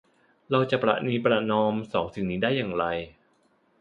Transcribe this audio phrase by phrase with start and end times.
[0.51, 2.85] เราจะประนีประนอมสองสิ่งนี้ได้อย่างไร